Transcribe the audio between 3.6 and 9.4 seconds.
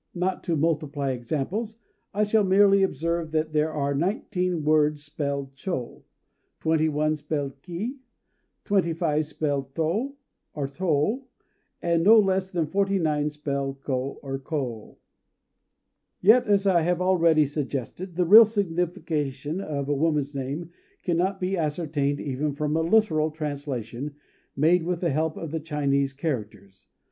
are nineteen words spelled chô; twenty one spelled ki; twenty five